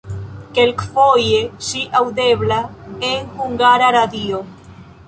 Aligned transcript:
Kelkfoje 0.59 1.43
ŝi 1.67 1.83
aŭdebla 2.01 2.59
en 3.13 3.31
Hungara 3.39 3.97
Radio. 4.01 4.43